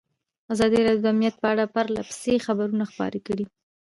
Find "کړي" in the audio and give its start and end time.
3.27-3.45